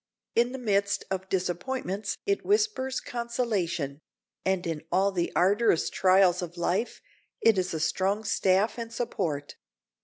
In 0.33 0.51
the 0.51 0.57
midst 0.57 1.03
of 1.11 1.29
disappointments 1.29 2.17
it 2.25 2.43
whispers 2.43 2.99
consolation, 2.99 4.01
and 4.43 4.65
in 4.65 4.81
all 4.91 5.11
the 5.11 5.31
arduous 5.35 5.91
trials 5.91 6.41
of 6.41 6.57
life 6.57 7.03
it 7.39 7.55
is 7.59 7.71
a 7.71 7.79
strong 7.79 8.23
staff 8.23 8.79
and 8.79 8.91
support. 8.91 9.57